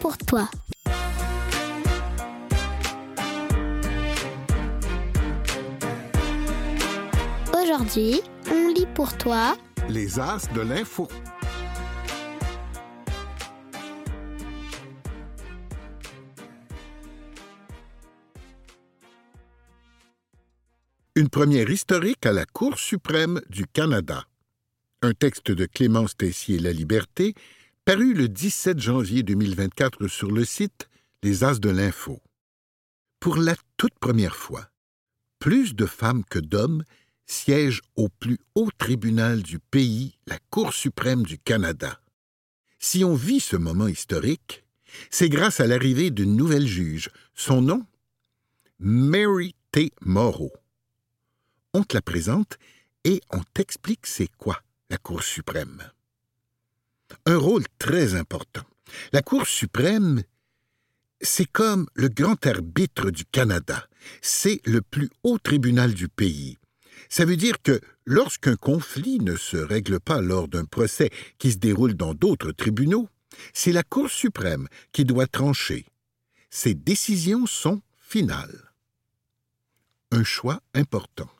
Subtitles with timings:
[0.00, 0.48] pour toi.
[7.52, 9.56] Aujourd'hui, on lit pour toi
[9.88, 11.06] Les As de l'info.
[21.14, 24.24] Une première historique à la Cour suprême du Canada.
[25.02, 27.34] Un texte de Clémence Tessier La Liberté,
[27.90, 30.88] paru le 17 janvier 2024 sur le site
[31.24, 32.22] Les As de l'Info.
[33.18, 34.70] Pour la toute première fois,
[35.40, 36.84] plus de femmes que d'hommes
[37.26, 42.00] siègent au plus haut tribunal du pays, la Cour suprême du Canada.
[42.78, 44.62] Si on vit ce moment historique,
[45.10, 47.10] c'est grâce à l'arrivée d'une nouvelle juge.
[47.34, 47.84] Son nom?
[48.78, 49.90] Mary T.
[50.00, 50.52] Morrow.
[51.74, 52.56] On te la présente
[53.02, 55.90] et on t'explique c'est quoi la Cour suprême.
[57.26, 58.62] Un rôle très important.
[59.12, 60.22] La Cour suprême,
[61.20, 63.86] c'est comme le grand arbitre du Canada.
[64.22, 66.56] C'est le plus haut tribunal du pays.
[67.08, 71.58] Ça veut dire que lorsqu'un conflit ne se règle pas lors d'un procès qui se
[71.58, 73.08] déroule dans d'autres tribunaux,
[73.52, 75.86] c'est la Cour suprême qui doit trancher.
[76.50, 78.72] Ses décisions sont finales.
[80.10, 81.30] Un choix important.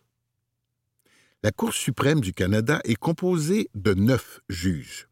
[1.42, 5.09] La Cour suprême du Canada est composée de neuf juges.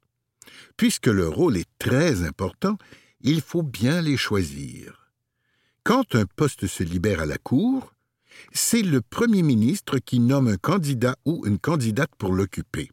[0.77, 2.79] Puisque le rôle est très important,
[3.21, 5.11] il faut bien les choisir.
[5.83, 7.95] Quand un poste se libère à la Cour,
[8.53, 12.91] c'est le Premier ministre qui nomme un candidat ou une candidate pour l'occuper.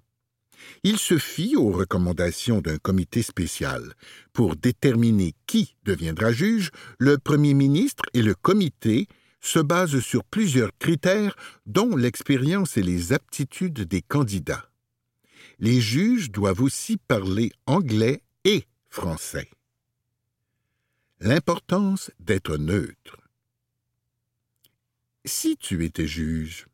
[0.83, 3.93] Il se fie aux recommandations d'un comité spécial.
[4.33, 9.07] Pour déterminer qui deviendra juge, le Premier ministre et le comité
[9.41, 14.69] se basent sur plusieurs critères, dont l'expérience et les aptitudes des candidats.
[15.59, 19.49] Les juges doivent aussi parler anglais et français.
[21.19, 23.17] L'importance d'être neutre.
[25.23, 26.67] Si tu étais juge,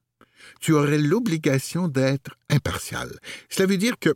[0.60, 3.20] tu aurais l'obligation d'être impartial.
[3.50, 4.16] Cela veut dire que,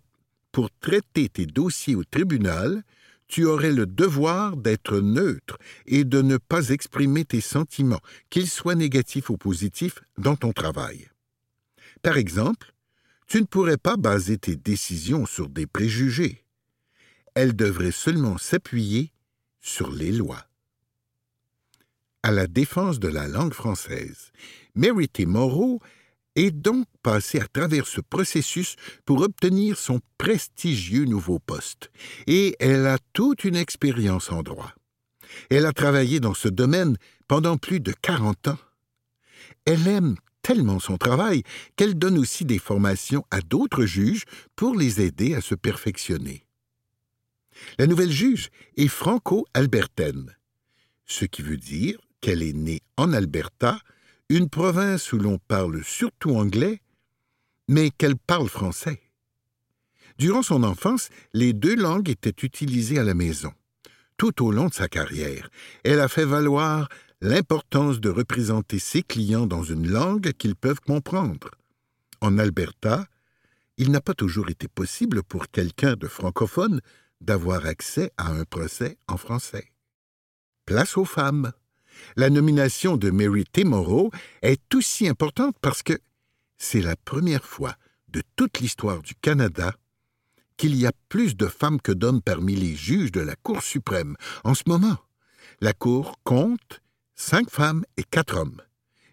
[0.51, 2.83] pour traiter tes dossiers au tribunal,
[3.27, 8.75] tu aurais le devoir d'être neutre et de ne pas exprimer tes sentiments, qu'ils soient
[8.75, 11.07] négatifs ou positifs, dans ton travail.
[12.01, 12.73] Par exemple,
[13.27, 16.43] tu ne pourrais pas baser tes décisions sur des préjugés.
[17.33, 19.11] Elles devraient seulement s'appuyer
[19.61, 20.45] sur les lois
[22.25, 24.31] à la défense de la langue française.
[24.73, 25.27] Mary T.
[25.27, 25.79] Moreau
[26.35, 31.91] est donc passée à travers ce processus pour obtenir son prestigieux nouveau poste,
[32.25, 34.73] et elle a toute une expérience en droit.
[35.51, 36.97] Elle a travaillé dans ce domaine
[37.27, 38.59] pendant plus de 40 ans.
[39.65, 40.15] Elle aime
[40.45, 41.41] tellement son travail
[41.75, 44.25] qu'elle donne aussi des formations à d'autres juges
[44.55, 46.45] pour les aider à se perfectionner.
[47.79, 50.35] La nouvelle juge est franco-albertaine,
[51.07, 53.79] ce qui veut dire qu'elle est née en Alberta,
[54.29, 56.79] une province où l'on parle surtout anglais,
[57.67, 59.01] mais qu'elle parle français.
[60.19, 63.51] Durant son enfance, les deux langues étaient utilisées à la maison.
[64.17, 65.49] Tout au long de sa carrière,
[65.83, 66.87] elle a fait valoir
[67.25, 71.49] l'importance de représenter ses clients dans une langue qu'ils peuvent comprendre.
[72.21, 73.07] En Alberta,
[73.77, 76.81] il n'a pas toujours été possible pour quelqu'un de francophone
[77.21, 79.71] d'avoir accès à un procès en français.
[80.65, 81.51] Place aux femmes.
[82.15, 83.63] La nomination de Mary T.
[83.63, 84.11] Morrow
[84.43, 85.97] est aussi importante parce que
[86.57, 87.75] c'est la première fois
[88.09, 89.73] de toute l'histoire du Canada
[90.57, 94.15] qu'il y a plus de femmes que d'hommes parmi les juges de la Cour suprême.
[94.43, 94.97] En ce moment,
[95.59, 96.81] la Cour compte
[97.15, 98.61] cinq femmes et quatre hommes.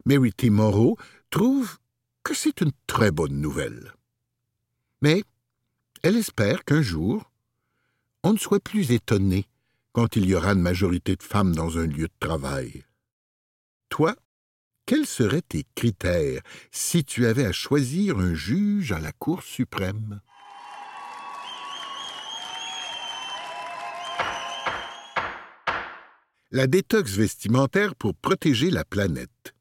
[0.04, 0.50] Mary T.
[0.50, 0.96] Morrow
[1.30, 1.78] trouve
[2.22, 3.94] que c'est une très bonne nouvelle.
[5.00, 5.24] Mais
[6.02, 7.30] elle espère qu'un jour,
[8.22, 9.46] on ne soit plus étonné
[9.92, 12.84] quand il y aura une majorité de femmes dans un lieu de travail.
[13.88, 14.16] Toi,
[14.86, 20.20] quels seraient tes critères si tu avais à choisir un juge à la Cour suprême?
[26.54, 29.54] La détox vestimentaire pour protéger la planète.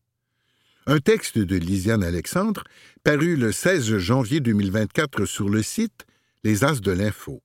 [0.87, 2.65] Un texte de Lisiane Alexandre,
[3.05, 6.05] paru le 16 janvier 2024 sur le site
[6.43, 7.41] Les As de l'Info.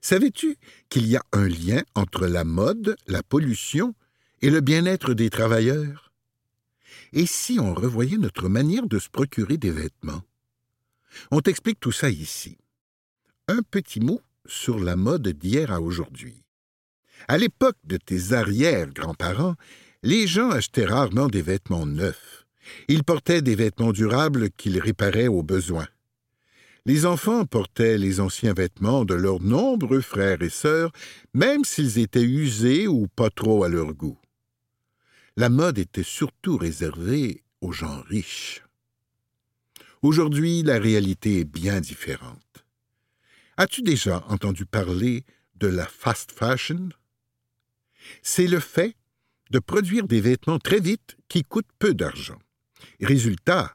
[0.00, 0.56] Savais-tu
[0.88, 3.94] qu'il y a un lien entre la mode, la pollution
[4.40, 6.10] et le bien-être des travailleurs?
[7.12, 10.22] Et si on revoyait notre manière de se procurer des vêtements?
[11.30, 12.56] On t'explique tout ça ici.
[13.46, 16.44] Un petit mot sur la mode d'hier à aujourd'hui.
[17.26, 19.56] À l'époque de tes arrière-grands-parents,
[20.02, 22.46] les gens achetaient rarement des vêtements neufs.
[22.86, 25.88] Ils portaient des vêtements durables qu'ils réparaient aux besoins.
[26.86, 30.92] Les enfants portaient les anciens vêtements de leurs nombreux frères et sœurs,
[31.34, 34.18] même s'ils étaient usés ou pas trop à leur goût.
[35.36, 38.62] La mode était surtout réservée aux gens riches.
[40.02, 42.64] Aujourd'hui, la réalité est bien différente.
[43.56, 45.24] As-tu déjà entendu parler
[45.56, 46.90] de la fast fashion?
[48.22, 48.96] C'est le fait
[49.50, 52.38] de produire des vêtements très vite qui coûtent peu d'argent.
[53.00, 53.74] Résultat,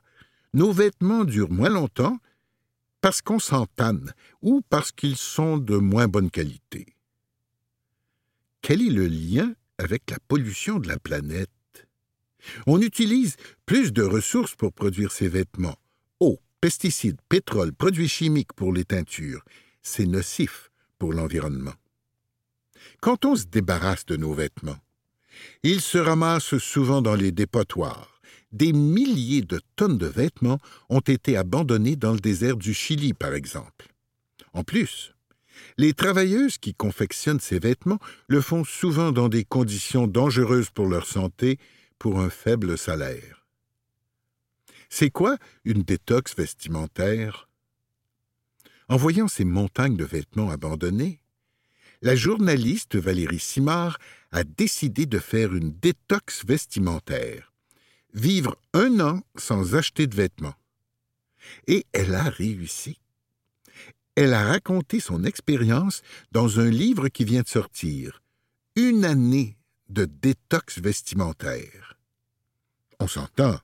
[0.53, 2.19] nos vêtements durent moins longtemps
[3.01, 6.85] parce qu'on s'en tanne ou parce qu'ils sont de moins bonne qualité.
[8.61, 11.49] Quel est le lien avec la pollution de la planète?
[12.67, 15.77] On utilise plus de ressources pour produire ces vêtements.
[16.19, 19.43] Eau, pesticides, pétrole, produits chimiques pour les teintures.
[19.81, 21.73] C'est nocif pour l'environnement.
[23.01, 24.79] Quand on se débarrasse de nos vêtements,
[25.63, 28.13] ils se ramassent souvent dans les dépotoirs
[28.53, 33.33] des milliers de tonnes de vêtements ont été abandonnés dans le désert du Chili, par
[33.33, 33.87] exemple.
[34.53, 35.13] En plus,
[35.77, 41.07] les travailleuses qui confectionnent ces vêtements le font souvent dans des conditions dangereuses pour leur
[41.07, 41.57] santé
[41.97, 43.45] pour un faible salaire.
[44.89, 47.49] C'est quoi une détox vestimentaire?
[48.87, 51.19] En voyant ces montagnes de vêtements abandonnés,
[52.03, 53.97] la journaliste Valérie Simard
[54.33, 57.53] a décidé de faire une détox vestimentaire
[58.13, 60.53] vivre un an sans acheter de vêtements.
[61.65, 62.99] Et elle a réussi.
[64.15, 68.21] Elle a raconté son expérience dans un livre qui vient de sortir,
[68.75, 69.57] Une année
[69.89, 71.97] de détox vestimentaire.
[72.99, 73.59] On s'entend.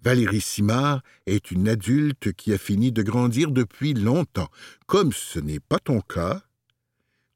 [0.00, 4.50] Valérie Simard est une adulte qui a fini de grandir depuis longtemps.
[4.86, 6.42] Comme ce n'est pas ton cas,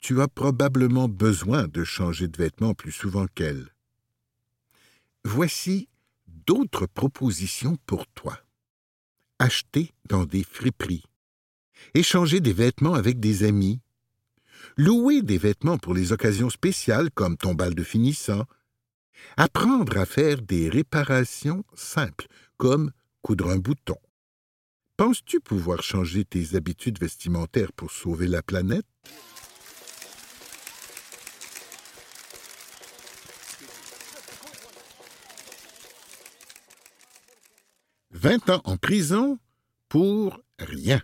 [0.06, 3.74] tu as probablement besoin de changer de vêtements plus souvent qu'elle.
[5.24, 5.88] Voici
[6.28, 8.38] d'autres propositions pour toi.
[9.40, 11.02] Acheter dans des friperies.
[11.94, 13.80] Échanger des vêtements avec des amis.
[14.76, 18.44] Louer des vêtements pour les occasions spéciales comme ton bal de finissant.
[19.36, 22.28] Apprendre à faire des réparations simples
[22.58, 22.92] comme
[23.22, 23.98] coudre un bouton.
[24.96, 28.86] Penses-tu pouvoir changer tes habitudes vestimentaires pour sauver la planète?
[38.28, 39.38] Vingt ans en prison
[39.88, 41.00] pour rien.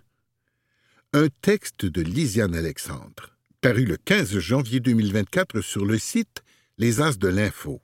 [1.13, 6.43] Un texte de Lisiane Alexandre, paru le 15 janvier 2024 sur le site
[6.79, 7.81] Les As de l'Info.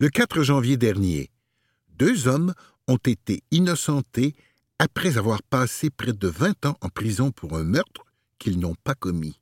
[0.00, 1.30] Le 4 janvier dernier,
[1.90, 2.54] deux hommes
[2.88, 4.34] ont été innocentés
[4.78, 8.06] après avoir passé près de 20 ans en prison pour un meurtre
[8.38, 9.38] qu'ils n'ont pas commis.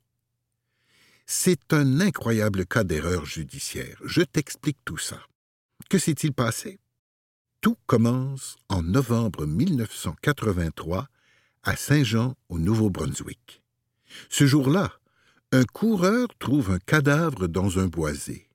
[1.25, 3.97] C'est un incroyable cas d'erreur judiciaire.
[4.03, 5.21] Je t'explique tout ça.
[5.89, 6.80] Que s'est-il passé?
[7.61, 11.07] Tout commence en novembre 1983
[11.61, 13.61] à Saint-Jean, au Nouveau-Brunswick.
[14.29, 14.93] Ce jour-là,
[15.51, 18.49] un coureur trouve un cadavre dans un boisé.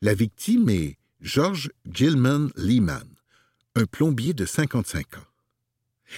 [0.00, 3.06] La victime est George Gilman Lehman,
[3.74, 5.26] un plombier de 55 ans.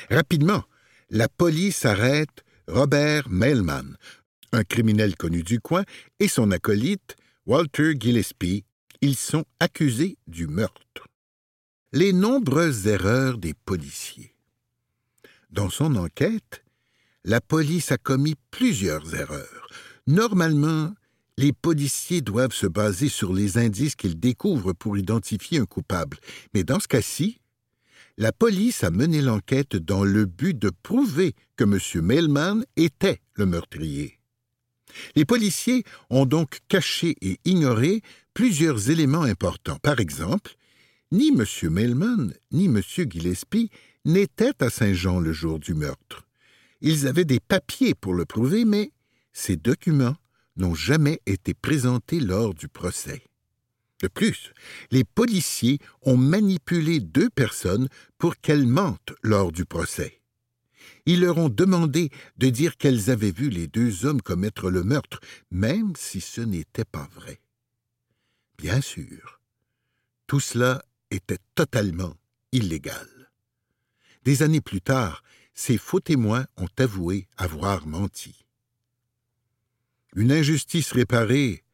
[0.09, 0.63] Rapidement,
[1.11, 3.97] la police arrête Robert Mailman,
[4.53, 5.83] un criminel connu du coin,
[6.21, 8.65] et son acolyte, Walter Gillespie.
[9.01, 11.04] Ils sont accusés du meurtre
[11.95, 14.35] les nombreuses erreurs des policiers.
[15.51, 16.65] Dans son enquête,
[17.23, 19.69] la police a commis plusieurs erreurs.
[20.09, 20.93] Normalement,
[21.39, 26.19] les policiers doivent se baser sur les indices qu'ils découvrent pour identifier un coupable.
[26.53, 27.39] Mais dans ce cas-ci,
[28.19, 31.79] la police a mené l'enquête dans le but de prouver que M.
[32.05, 34.19] Mailman était le meurtrier.
[35.15, 38.03] Les policiers ont donc caché et ignoré
[38.33, 39.79] plusieurs éléments importants.
[39.81, 40.57] Par exemple,
[41.15, 41.45] ni M.
[41.71, 42.83] Mailman, ni M.
[42.83, 43.71] Gillespie
[44.05, 46.27] n'étaient à Saint-Jean le jour du meurtre.
[46.81, 48.91] Ils avaient des papiers pour le prouver, mais
[49.33, 50.17] ces documents
[50.57, 53.23] n'ont jamais été présentés lors du procès.
[54.03, 54.53] De plus,
[54.91, 60.21] les policiers ont manipulé deux personnes pour qu'elles mentent lors du procès.
[61.07, 65.21] Ils leur ont demandé de dire qu'elles avaient vu les deux hommes commettre le meurtre,
[65.53, 67.41] même si ce n'était pas vrai.
[68.59, 69.41] Bien sûr,
[70.27, 72.15] tout cela était totalement
[72.53, 73.09] illégal.
[74.25, 75.23] Des années plus tard,
[75.55, 78.45] ces faux témoins ont avoué avoir menti.
[80.17, 81.65] Une injustice réparée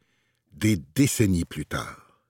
[0.52, 2.22] des décennies plus tard.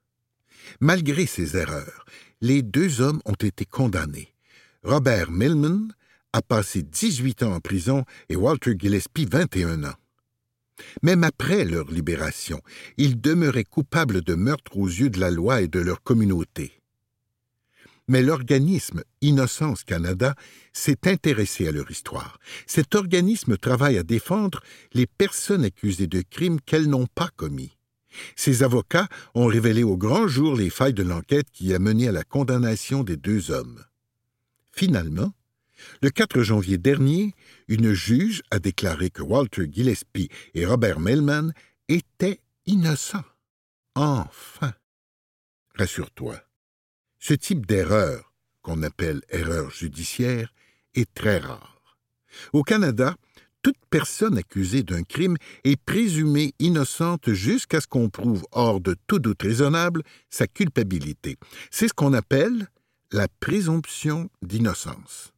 [0.81, 2.05] Malgré ces erreurs,
[2.41, 4.35] les deux hommes ont été condamnés.
[4.83, 5.89] Robert Millman
[6.33, 9.97] a passé 18 ans en prison et Walter Gillespie 21 ans.
[11.03, 12.61] Même après leur libération,
[12.97, 16.80] ils demeuraient coupables de meurtre aux yeux de la loi et de leur communauté.
[18.11, 20.35] Mais l'organisme Innocence Canada
[20.73, 22.41] s'est intéressé à leur histoire.
[22.67, 24.65] Cet organisme travaille à défendre
[24.95, 27.79] les personnes accusées de crimes qu'elles n'ont pas commis.
[28.35, 32.13] Ses avocats ont révélé au grand jour les failles de l'enquête qui a mené à
[32.13, 33.85] la condamnation des deux hommes.
[34.73, 35.33] Finalement,
[36.03, 37.33] le 4 janvier dernier,
[37.69, 41.53] une juge a déclaré que Walter Gillespie et Robert Melman
[41.89, 43.23] étaient innocents.
[43.95, 44.75] Enfin.
[45.77, 46.43] Rassure-toi,
[47.21, 50.53] ce type d'erreur, qu'on appelle erreur judiciaire,
[50.95, 51.99] est très rare.
[52.53, 53.15] Au Canada,
[53.63, 59.19] toute personne accusée d'un crime est présumée innocente jusqu'à ce qu'on prouve hors de tout
[59.19, 61.37] doute raisonnable sa culpabilité.
[61.71, 62.69] C'est ce qu'on appelle
[63.13, 65.33] la présomption d'innocence.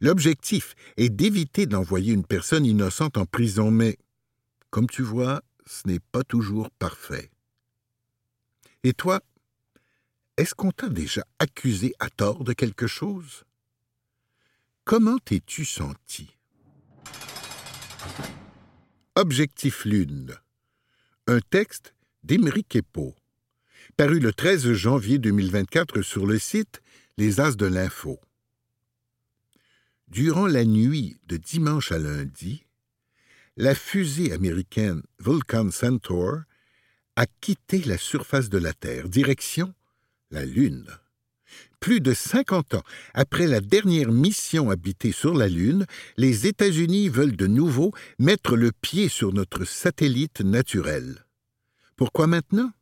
[0.00, 3.98] L'objectif est d'éviter d'envoyer une personne innocente en prison, mais,
[4.70, 7.30] comme tu vois, ce n'est pas toujours parfait.
[8.84, 9.20] Et toi,
[10.42, 13.44] est-ce qu'on t'a déjà accusé à tort de quelque chose?
[14.84, 16.36] Comment t'es-tu senti?
[19.14, 20.34] Objectif Lune.
[21.28, 21.94] Un texte
[22.24, 23.14] d'Émeric Epo,
[23.96, 26.82] paru le 13 janvier 2024 sur le site
[27.18, 28.18] Les As de l'Info.
[30.08, 32.66] Durant la nuit de dimanche à lundi,
[33.56, 36.38] la fusée américaine Vulcan Centaur
[37.14, 39.72] a quitté la surface de la Terre, direction
[40.32, 40.86] la Lune.
[41.78, 45.86] Plus de 50 ans après la dernière mission habitée sur la Lune,
[46.16, 51.26] les États-Unis veulent de nouveau mettre le pied sur notre satellite naturel.
[51.96, 52.72] Pourquoi maintenant?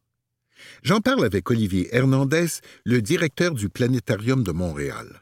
[0.83, 2.47] J'en parle avec Olivier Hernandez,
[2.85, 5.21] le directeur du Planétarium de Montréal.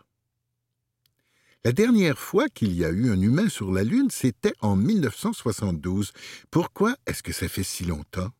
[1.64, 6.12] La dernière fois qu'il y a eu un humain sur la Lune, c'était en 1972.
[6.50, 8.30] Pourquoi est-ce que ça fait si longtemps?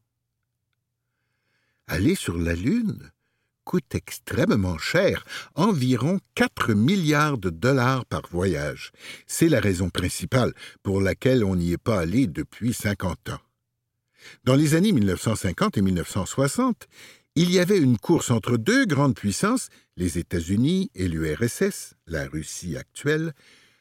[1.87, 3.11] Aller sur la Lune
[3.69, 8.93] coûte extrêmement cher, environ 4 milliards de dollars par voyage.
[9.27, 13.41] C'est la raison principale pour laquelle on n'y est pas allé depuis 50 ans.
[14.45, 16.89] Dans les années 1950 et 1960,
[17.35, 22.79] il y avait une course entre deux grandes puissances, les États-Unis et l'URSS, la Russie
[22.79, 23.35] actuelle,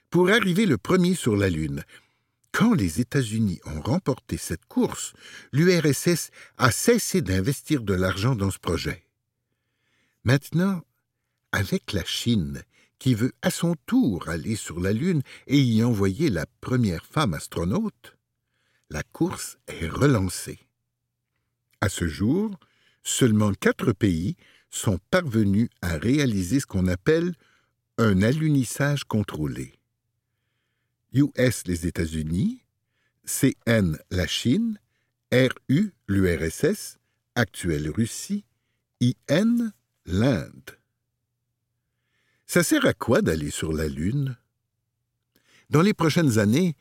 [0.10, 1.86] pour arriver le premier sur la Lune.
[2.51, 5.13] Quand les États-Unis ont remporté cette course,
[5.53, 9.06] l'URSS a cessé d'investir de l'argent dans ce projet.
[10.27, 10.81] Maintenant,
[11.53, 12.62] avec la Chine,
[13.00, 17.34] qui veut à son tour aller sur la Lune et y envoyer la première femme
[17.34, 18.17] astronaute,
[18.89, 20.60] la course est relancée.
[21.79, 22.60] À ce jour,
[23.03, 24.36] seulement quatre pays
[24.69, 27.34] sont parvenus à réaliser ce qu'on appelle
[27.98, 29.79] un alunissage contrôlé.
[31.13, 32.65] US les États-Unis,
[33.24, 34.77] CN la Chine,
[35.31, 36.98] RU l'URSS,
[37.36, 38.43] actuelle Russie,
[39.00, 39.72] IN
[40.07, 40.77] l'Inde.
[42.45, 44.37] Ça sert à quoi d'aller sur la Lune?
[45.69, 46.75] Dans les prochaines années,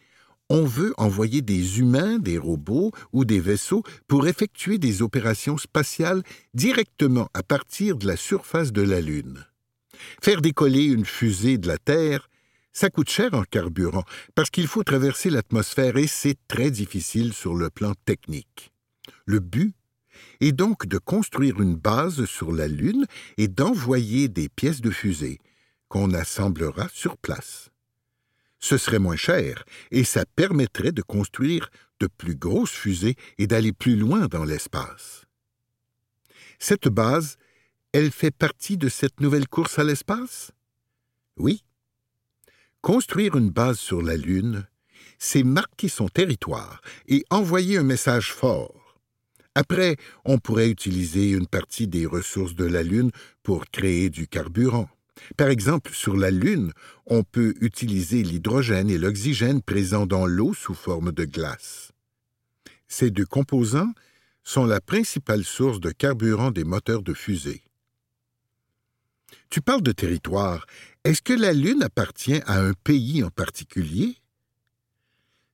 [0.49, 6.23] on veut envoyer des humains, des robots ou des vaisseaux pour effectuer des opérations spatiales
[6.55, 9.45] directement à partir de la surface de la Lune.
[10.23, 12.31] Faire décoller une fusée de la Terre,
[12.73, 14.05] ça coûte cher en carburant,
[14.35, 18.73] parce qu'il faut traverser l'atmosphère et c'est très difficile sur le plan technique.
[19.25, 19.75] Le but
[20.41, 23.07] et donc de construire une base sur la Lune
[23.37, 25.39] et d'envoyer des pièces de fusée
[25.89, 27.71] qu'on assemblera sur place.
[28.59, 31.71] Ce serait moins cher et ça permettrait de construire
[32.01, 35.25] de plus grosses fusées et d'aller plus loin dans l'espace.
[36.59, 37.37] Cette base,
[37.93, 40.53] elle fait partie de cette nouvelle course à l'espace?
[41.37, 41.63] Oui.
[42.81, 44.67] Construire une base sur la Lune,
[45.19, 48.86] c'est marquer son territoire et envoyer un message fort
[49.57, 49.97] après,
[50.27, 53.11] on pourrait utiliser une partie des ressources de la Lune
[53.43, 54.91] pour créer du carburant.
[55.39, 56.75] Par exemple, sur la Lune,
[57.07, 61.93] on peut utiliser l'hydrogène et l'oxygène présents dans l'eau sous forme de glace.
[62.87, 63.95] Ces deux composants
[64.45, 67.63] sont la principale source de carburant des moteurs de fusée.
[69.49, 70.67] Tu parles de territoire.
[71.03, 74.17] Est-ce que la Lune appartient à un pays en particulier?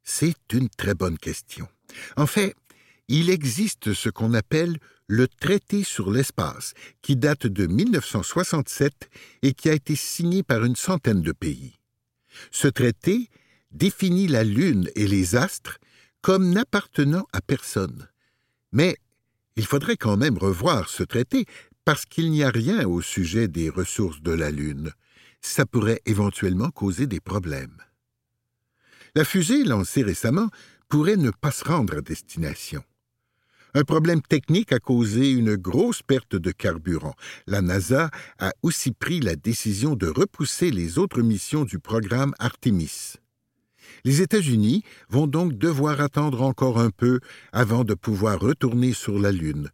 [0.02, 1.68] C'est une très bonne question.
[2.16, 2.56] En fait,
[3.12, 9.10] il existe ce qu'on appelle le traité sur l'espace, qui date de 1967
[9.42, 11.78] et qui a été signé par une centaine de pays.
[12.50, 13.28] Ce traité
[13.70, 15.76] définit la Lune et les astres
[16.22, 18.08] comme n'appartenant à personne.
[18.72, 18.96] Mais
[19.56, 21.44] il faudrait quand même revoir ce traité
[21.84, 24.90] parce qu'il n'y a rien au sujet des ressources de la Lune.
[25.42, 27.76] Ça pourrait éventuellement causer des problèmes.
[29.14, 30.48] La fusée lancée récemment
[30.88, 32.82] pourrait ne pas se rendre à destination.
[33.74, 37.14] Un problème technique a causé une grosse perte de carburant.
[37.46, 43.14] La NASA a aussi pris la décision de repousser les autres missions du programme Artemis.
[44.04, 47.20] Les États-Unis vont donc devoir attendre encore un peu
[47.52, 49.70] avant de pouvoir retourner sur la Lune.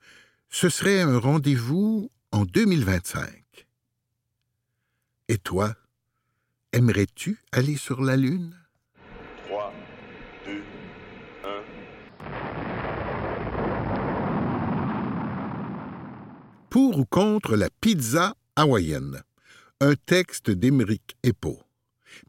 [0.48, 3.66] Ce serait un rendez-vous en 2025.
[5.28, 5.74] Et toi,
[6.72, 8.54] aimerais-tu aller sur la Lune?
[16.70, 19.22] Pour ou contre la pizza hawaïenne
[19.80, 21.62] Un texte d'Émeric Epo.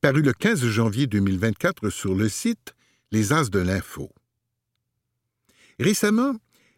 [0.02, 2.74] Paru le 15 janvier 2024 sur le site
[3.12, 4.10] Les As de l'Info.
[5.78, 6.36] Récemment,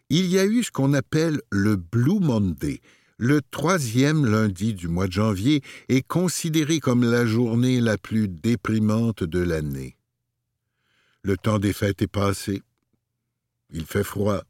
[0.10, 2.82] il y a eu ce qu'on appelle le Blue Monday.
[3.18, 9.24] Le troisième lundi du mois de janvier est considéré comme la journée la plus déprimante
[9.24, 9.98] de l'année.
[11.22, 12.64] Le temps des fêtes est passé.
[13.70, 14.42] Il fait froid.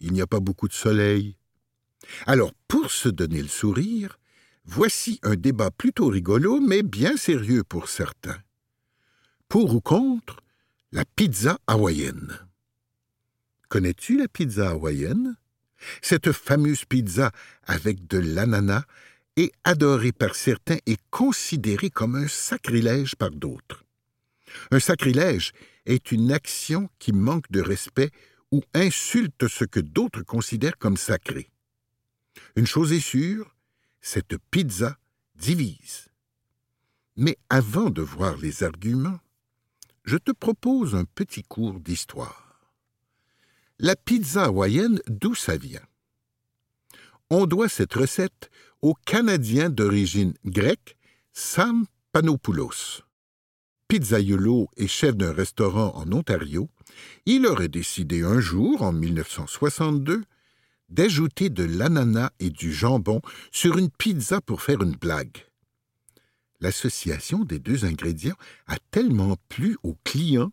[0.00, 1.36] Il n'y a pas beaucoup de soleil.
[2.26, 4.18] Alors, pour se donner le sourire,
[4.64, 8.38] voici un débat plutôt rigolo, mais bien sérieux pour certains.
[9.48, 10.36] Pour ou contre
[10.92, 12.38] la pizza hawaïenne?
[13.68, 15.36] Connais-tu la pizza hawaïenne?
[16.02, 17.30] Cette fameuse pizza
[17.64, 18.84] avec de l'ananas
[19.36, 23.84] est adorée par certains et considérée comme un sacrilège par d'autres.
[24.70, 25.52] Un sacrilège
[25.86, 28.10] est une action qui manque de respect
[28.50, 31.49] ou insulte ce que d'autres considèrent comme sacré.
[32.56, 33.54] Une chose est sûre,
[34.00, 34.98] cette pizza
[35.34, 36.08] divise.
[37.16, 39.20] Mais avant de voir les arguments,
[40.04, 42.70] je te propose un petit cours d'histoire.
[43.78, 45.86] La pizza hawaïenne, d'où ça vient?
[47.30, 48.50] On doit cette recette
[48.82, 50.96] au Canadien d'origine grecque
[51.32, 53.02] Sam Panopoulos.
[53.88, 56.68] Pizzaiolo et chef d'un restaurant en Ontario,
[57.26, 60.24] il aurait décidé un jour, en 1962,
[60.90, 63.20] d'ajouter de l'ananas et du jambon
[63.52, 65.46] sur une pizza pour faire une blague.
[66.60, 70.52] L'association des deux ingrédients a tellement plu aux clients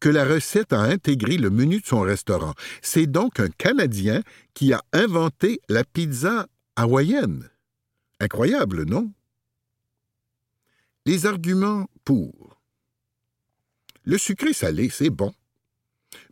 [0.00, 2.54] que la recette a intégré le menu de son restaurant.
[2.82, 7.48] C'est donc un Canadien qui a inventé la pizza hawaïenne.
[8.20, 9.12] Incroyable, non?
[11.06, 12.58] Les arguments pour.
[14.04, 15.32] Le sucré salé, c'est bon.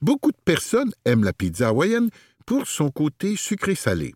[0.00, 2.10] Beaucoup de personnes aiment la pizza hawaïenne
[2.46, 4.14] pour son côté sucré-salé.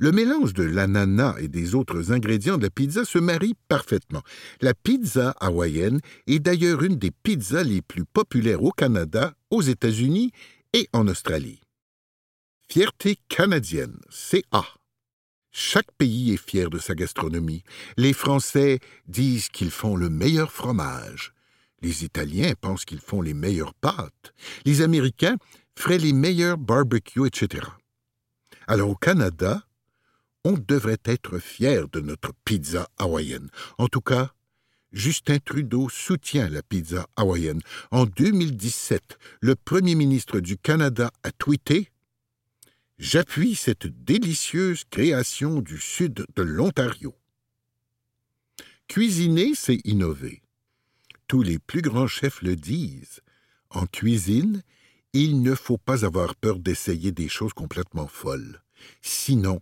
[0.00, 4.22] Le mélange de l'ananas et des autres ingrédients de la pizza se marie parfaitement.
[4.60, 10.30] La pizza hawaïenne est d'ailleurs une des pizzas les plus populaires au Canada, aux États-Unis
[10.72, 11.60] et en Australie.
[12.70, 14.64] Fierté canadienne, CA.
[15.50, 17.64] Chaque pays est fier de sa gastronomie.
[17.96, 21.32] Les Français disent qu'ils font le meilleur fromage.
[21.82, 24.32] Les Italiens pensent qu'ils font les meilleures pâtes.
[24.64, 25.36] Les Américains
[25.78, 27.64] ferait les meilleurs barbecues, etc.
[28.66, 29.62] Alors au Canada,
[30.44, 33.48] on devrait être fier de notre pizza hawaïenne.
[33.78, 34.32] En tout cas,
[34.92, 37.60] Justin Trudeau soutient la pizza hawaïenne.
[37.92, 41.90] En 2017, le premier ministre du Canada a tweeté
[42.98, 47.14] J'appuie cette délicieuse création du sud de l'Ontario.
[48.88, 50.42] Cuisiner, c'est innover.
[51.28, 53.20] Tous les plus grands chefs le disent.
[53.70, 54.64] En cuisine,
[55.20, 58.62] il ne faut pas avoir peur d'essayer des choses complètement folles.
[59.02, 59.60] Sinon,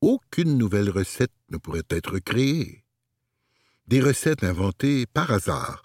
[0.00, 2.84] aucune nouvelle recette ne pourrait être créée.
[3.88, 5.82] Des recettes inventées par hasard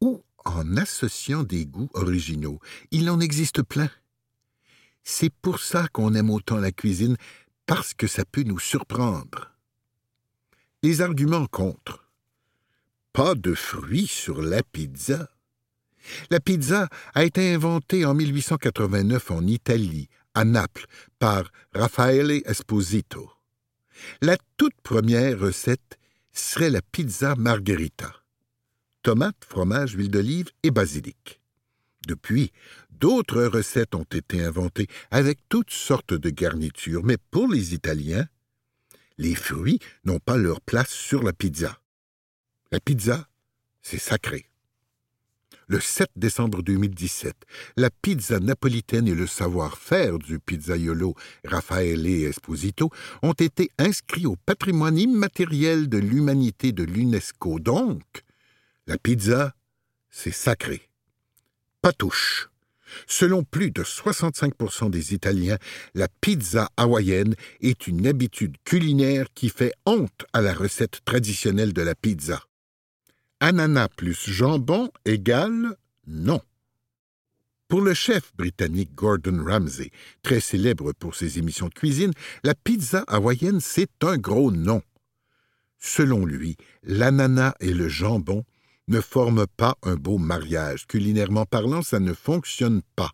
[0.00, 2.58] ou en associant des goûts originaux.
[2.90, 3.88] Il en existe plein.
[5.04, 7.16] C'est pour ça qu'on aime autant la cuisine,
[7.66, 9.52] parce que ça peut nous surprendre.
[10.82, 12.10] Les arguments contre.
[13.12, 15.30] Pas de fruits sur la pizza.
[16.30, 20.86] La pizza a été inventée en 1889 en Italie, à Naples,
[21.18, 23.30] par Raffaele Esposito.
[24.20, 25.98] La toute première recette
[26.32, 28.12] serait la pizza margherita.
[29.02, 31.40] Tomates, fromage, huile d'olive et basilic.
[32.06, 32.52] Depuis,
[32.90, 38.26] d'autres recettes ont été inventées avec toutes sortes de garnitures, mais pour les Italiens,
[39.16, 41.78] les fruits n'ont pas leur place sur la pizza.
[42.72, 43.28] La pizza,
[43.80, 44.50] c'est sacré
[45.66, 47.34] le 7 décembre 2017,
[47.76, 52.90] la pizza napolitaine et le savoir-faire du pizzaiolo Raffaele Esposito
[53.22, 57.58] ont été inscrits au patrimoine immatériel de l'humanité de l'UNESCO.
[57.60, 58.02] Donc,
[58.86, 59.54] la pizza,
[60.10, 60.88] c'est sacré.
[61.80, 62.48] Pas touche.
[63.06, 65.58] Selon plus de 65% des Italiens,
[65.94, 71.82] la pizza hawaïenne est une habitude culinaire qui fait honte à la recette traditionnelle de
[71.82, 72.44] la pizza
[73.40, 76.40] ananas plus jambon égale non.
[77.68, 79.90] Pour le chef britannique Gordon Ramsay,
[80.22, 82.12] très célèbre pour ses émissions de cuisine,
[82.44, 84.82] la pizza hawaïenne, c'est un gros nom.
[85.78, 88.44] Selon lui, l'ananas et le jambon
[88.88, 90.86] ne forment pas un beau mariage.
[90.86, 93.12] Culinairement parlant, ça ne fonctionne pas.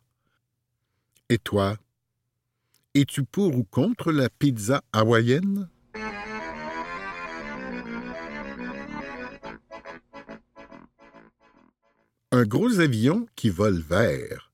[1.28, 1.76] Et toi,
[2.94, 5.68] es-tu pour ou contre la pizza hawaïenne?
[12.40, 14.50] Un gros avion qui vole vert.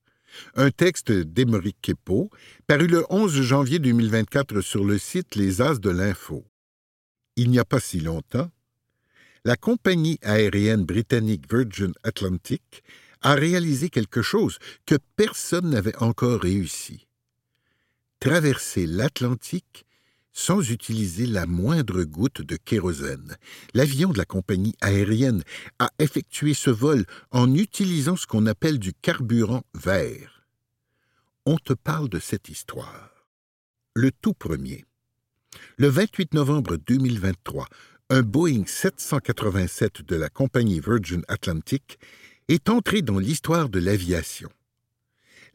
[0.55, 2.29] Un texte d'Émeric Kepo,
[2.67, 6.43] paru le 11 janvier 2024 sur le site Les As de l'Info.
[7.37, 8.51] Il n'y a pas si longtemps,
[9.45, 12.83] la compagnie aérienne britannique Virgin Atlantic
[13.21, 17.07] a réalisé quelque chose que personne n'avait encore réussi.
[18.19, 19.85] Traverser l'Atlantique
[20.37, 23.37] sans utiliser la moindre goutte de kérosène.
[23.73, 25.43] L'avion de la compagnie aérienne
[25.79, 30.43] a effectué ce vol en utilisant ce qu'on appelle du carburant vert.
[31.47, 33.25] On te parle de cette histoire.
[33.95, 34.85] Le tout premier.
[35.77, 37.67] Le 28 novembre 2023,
[38.11, 41.97] un Boeing 787 de la compagnie Virgin Atlantic
[42.47, 44.49] est entré dans l'histoire de l'aviation.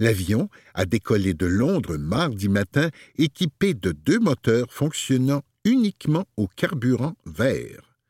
[0.02, 7.14] L'avion a décollé de Londres mardi matin équipé de deux moteurs fonctionnant uniquement au carburant
[7.24, 8.00] vert.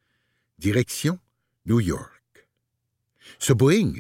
[0.59, 1.19] Direction
[1.67, 2.49] New York.
[3.39, 3.93] Ce Boeing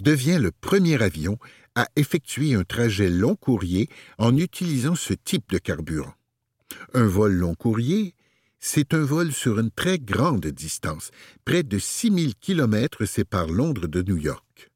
[0.00, 1.36] devient le premier avion
[1.74, 6.14] à effectuer un trajet long courrier en utilisant ce type de carburant.
[6.92, 8.14] Un vol long courrier,
[8.60, 11.10] c'est un vol sur une très grande distance.
[11.44, 14.70] Près de 6000 kilomètres séparent Londres de New York.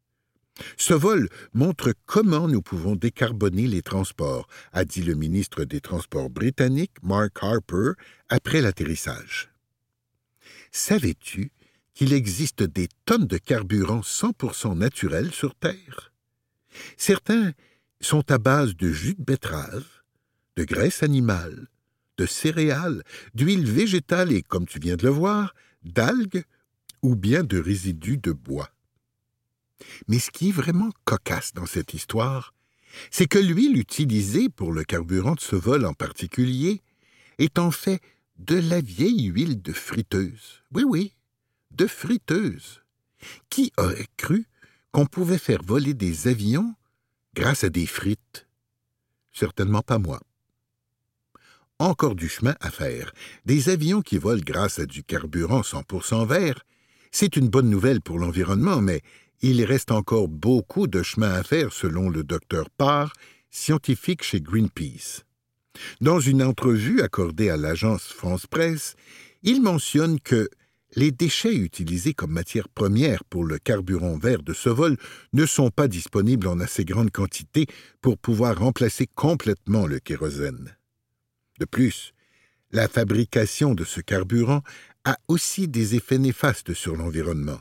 [0.77, 6.31] Ce vol montre comment nous pouvons décarboner les transports, a dit le ministre des Transports
[6.31, 7.93] britannique Mark Harper
[8.29, 9.51] après l'atterrissage.
[10.71, 11.51] Savais-tu
[11.95, 16.13] qu'il existe des tonnes de carburant 100% naturel sur Terre?
[16.97, 17.53] Certains
[18.01, 19.87] sont à base de jus de betterave,
[20.57, 21.69] de graisse animale,
[22.17, 23.03] de céréales,
[23.35, 26.45] d'huile végétale et, comme tu viens de le voir, d'algues
[27.03, 28.71] ou bien de résidus de bois.
[30.07, 32.55] Mais ce qui est vraiment cocasse dans cette histoire,
[33.11, 36.83] c'est que l'huile utilisée pour le carburant de ce vol en particulier
[37.39, 38.01] est en fait
[38.39, 40.63] de la vieille huile de friteuse.
[40.73, 41.15] Oui, oui,
[41.71, 42.83] de friteuse.
[43.51, 44.47] Qui aurait cru
[44.93, 46.75] qu'on pouvait faire voler des avions
[47.35, 48.47] grâce à des frites?
[49.33, 50.21] Certainement pas moi.
[51.81, 53.13] Encore du chemin à faire.
[53.45, 56.65] Des avions qui volent grâce à du carburant 100% vert,
[57.13, 59.03] c'est une bonne nouvelle pour l'environnement, mais
[59.41, 63.13] il reste encore beaucoup de chemin à faire selon le docteur Parr,
[63.51, 65.25] scientifique chez Greenpeace.
[66.01, 68.97] Dans une entrevue accordée à l'agence France Presse,
[69.43, 70.49] il mentionne que
[70.97, 74.97] les déchets utilisés comme matière première pour le carburant vert de ce vol
[75.33, 77.67] ne sont pas disponibles en assez grande quantité
[78.01, 80.77] pour pouvoir remplacer complètement le kérosène.
[81.61, 82.13] De plus,
[82.71, 84.63] la fabrication de ce carburant
[85.05, 87.61] a aussi des effets néfastes sur l'environnement.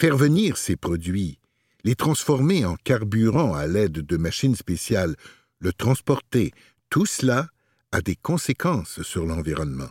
[0.00, 1.38] Faire venir ces produits,
[1.84, 5.16] les transformer en carburant à l'aide de machines spéciales,
[5.60, 6.52] le transporter,
[6.90, 7.48] tout cela
[7.90, 9.90] a des conséquences sur l'environnement.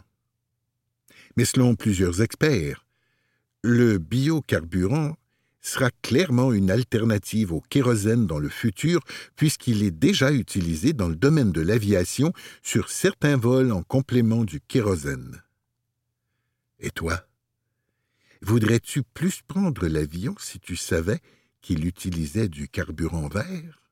[1.37, 2.85] Mais selon plusieurs experts,
[3.63, 5.15] le biocarburant
[5.61, 9.01] sera clairement une alternative au kérosène dans le futur
[9.35, 14.59] puisqu'il est déjà utilisé dans le domaine de l'aviation sur certains vols en complément du
[14.59, 15.41] kérosène.
[16.79, 17.23] Et toi?
[18.43, 21.19] Voudrais-tu plus prendre l'avion si tu savais
[21.61, 23.83] qu'il utilisait du carburant vert?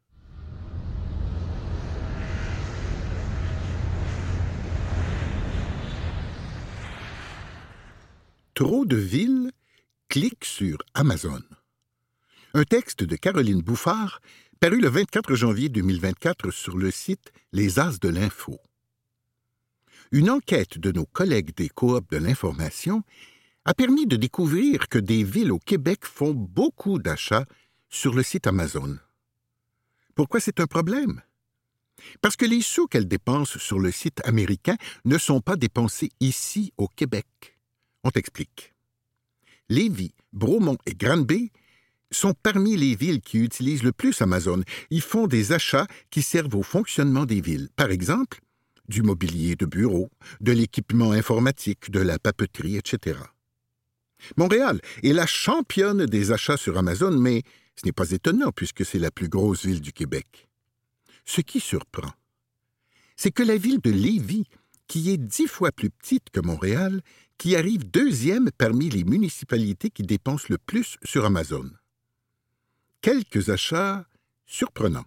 [8.55, 9.51] Trop de villes
[10.09, 11.43] clique sur Amazon.
[12.55, 14.19] Un texte de Caroline Bouffard
[14.59, 18.59] paru le 24 janvier 2024 sur le site Les As de l'Info.
[20.11, 23.03] Une enquête de nos collègues des coops de l'information
[23.69, 27.45] a permis de découvrir que des villes au Québec font beaucoup d'achats
[27.87, 28.97] sur le site Amazon.
[30.15, 31.21] Pourquoi c'est un problème?
[32.19, 36.73] Parce que les sous qu'elles dépensent sur le site américain ne sont pas dépensés ici
[36.79, 37.27] au Québec.
[38.03, 38.73] On t'explique.
[39.69, 41.51] Lévis, Bromont et Granby
[42.09, 44.63] sont parmi les villes qui utilisent le plus Amazon.
[44.89, 47.69] Ils font des achats qui servent au fonctionnement des villes.
[47.75, 48.39] Par exemple,
[48.87, 50.09] du mobilier de bureau,
[50.41, 53.19] de l'équipement informatique, de la papeterie, etc.
[54.37, 57.43] Montréal est la championne des achats sur Amazon, mais
[57.75, 60.47] ce n'est pas étonnant puisque c'est la plus grosse ville du Québec.
[61.25, 62.11] Ce qui surprend,
[63.15, 64.45] c'est que la ville de Lévis,
[64.87, 67.01] qui est dix fois plus petite que Montréal,
[67.37, 71.69] qui arrive deuxième parmi les municipalités qui dépensent le plus sur Amazon.
[73.01, 74.05] Quelques achats
[74.45, 75.05] surprenant.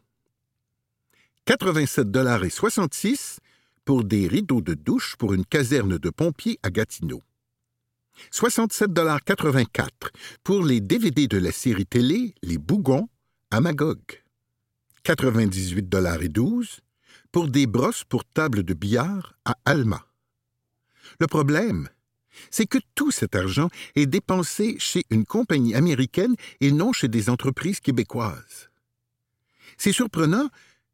[1.44, 3.40] 87 dollars et 66
[3.84, 7.20] pour des rideaux de douche pour une caserne de pompiers à Gatineau.
[8.32, 9.88] 67,84
[10.44, 13.08] pour les DVD de la série télé Les Bougons
[13.50, 14.00] à Magog.
[15.04, 16.78] 98,12
[17.32, 20.06] pour des brosses pour table de billard à Alma.
[21.18, 21.88] Le problème,
[22.50, 27.30] c'est que tout cet argent est dépensé chez une compagnie américaine et non chez des
[27.30, 28.70] entreprises québécoises.
[29.76, 30.48] C'est surprenant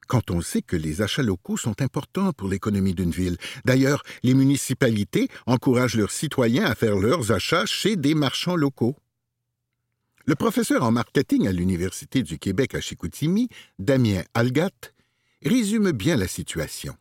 [0.09, 3.37] quand on sait que les achats locaux sont importants pour l'économie d'une ville.
[3.65, 8.97] D'ailleurs, les municipalités encouragent leurs citoyens à faire leurs achats chez des marchands locaux.
[10.27, 14.93] Le professeur en marketing à l'Université du Québec à Chicoutimi, Damien Algat,
[15.43, 16.97] résume bien la situation.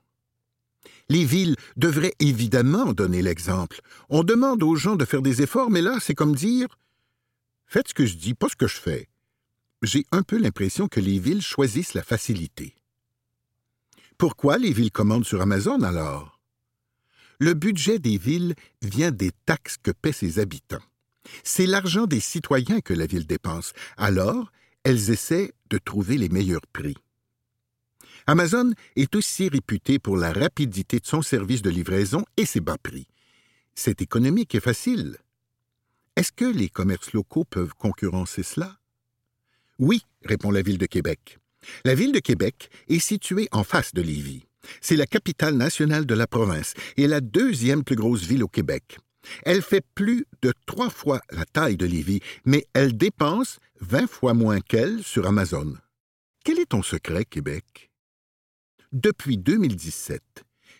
[1.09, 3.81] Les villes devraient évidemment donner l'exemple.
[4.09, 6.67] On demande aux gens de faire des efforts, mais là, c'est comme dire
[7.65, 9.09] Faites ce que je dis, pas ce que je fais.
[9.81, 12.76] J'ai un peu l'impression que les villes choisissent la facilité.
[14.17, 16.39] Pourquoi les villes commandent sur Amazon alors?
[17.39, 20.82] Le budget des villes vient des taxes que paient ses habitants.
[21.43, 23.73] C'est l'argent des citoyens que la ville dépense.
[23.95, 24.51] Alors,
[24.84, 26.95] elles essaient de trouver les meilleurs prix.
[28.25, 32.77] Amazon est aussi réputé pour la rapidité de son service de livraison et ses bas
[32.82, 33.08] prix.
[33.75, 35.17] C'est économique et facile.
[36.15, 38.80] Est-ce que les commerces locaux peuvent concurrencer cela?
[39.77, 41.38] Oui, répond la ville de Québec.
[41.85, 44.43] La ville de Québec est située en face de Lévis.
[44.81, 48.97] C'est la capitale nationale de la province et la deuxième plus grosse ville au Québec.
[49.43, 54.33] Elle fait plus de trois fois la taille de Lévis, mais elle dépense vingt fois
[54.33, 55.75] moins qu'elle sur Amazon.
[56.43, 57.91] Quel est ton secret, Québec?
[58.93, 60.21] Depuis 2017,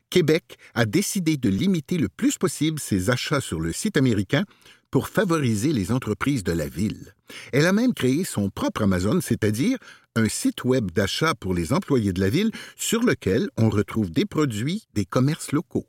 [0.10, 4.46] Québec a décidé de limiter le plus possible ses achats sur le site américain
[4.90, 7.14] pour favoriser les entreprises de la ville.
[7.52, 9.78] Elle a même créé son propre Amazon, c'est-à-dire
[10.18, 14.26] un site web d'achat pour les employés de la ville sur lequel on retrouve des
[14.26, 15.88] produits des commerces locaux.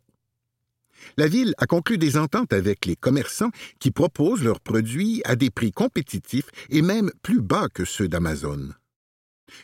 [1.16, 5.50] La ville a conclu des ententes avec les commerçants qui proposent leurs produits à des
[5.50, 8.70] prix compétitifs et même plus bas que ceux d'Amazon.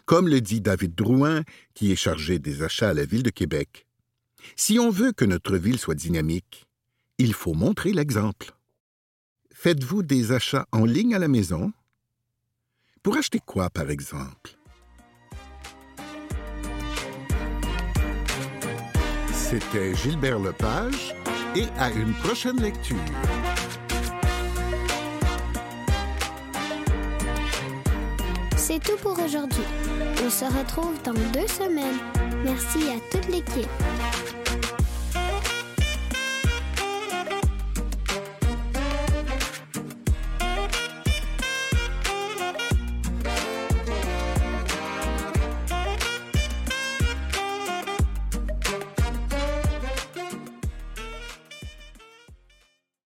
[0.07, 1.43] Comme le dit David Drouin,
[1.75, 3.87] qui est chargé des achats à la ville de Québec,
[4.57, 6.67] si on veut que notre ville soit dynamique,
[7.19, 8.53] il faut montrer l'exemple.
[9.53, 11.73] Faites-vous des achats en ligne à la maison?
[13.05, 14.57] Pour acheter quoi, par exemple?
[19.31, 21.15] C'était Gilbert Lepage
[21.55, 22.97] et à une prochaine lecture.
[28.57, 29.67] C'est tout pour aujourd'hui.
[30.25, 31.99] On se retrouve dans deux semaines.
[32.43, 33.69] Merci à toute l'équipe.